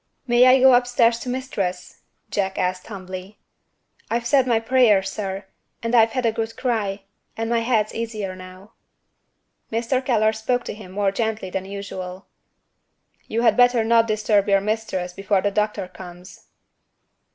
"May 0.25 0.47
I 0.47 0.59
go 0.59 0.73
upstairs 0.73 1.19
to 1.19 1.29
Mistress?" 1.29 2.01
Jack 2.31 2.57
asked 2.57 2.87
humbly. 2.87 3.37
"I've 4.09 4.25
said 4.25 4.47
my 4.47 4.59
prayers, 4.59 5.11
sir, 5.11 5.45
and 5.83 5.93
I've 5.93 6.13
had 6.13 6.25
a 6.25 6.31
good 6.31 6.57
cry 6.57 7.03
and 7.37 7.51
my 7.51 7.59
head's 7.59 7.93
easier 7.93 8.35
now." 8.35 8.71
Mr. 9.71 10.03
Keller 10.03 10.33
spoke 10.33 10.63
to 10.63 10.73
him 10.73 10.91
more 10.91 11.11
gently 11.11 11.51
than 11.51 11.65
usual. 11.65 12.25
"You 13.27 13.43
had 13.43 13.55
better 13.55 13.83
not 13.83 14.07
disturb 14.07 14.49
your 14.49 14.59
mistress 14.59 15.13
before 15.13 15.41
the 15.43 15.51
doctor 15.51 15.87
comes." 15.87 16.47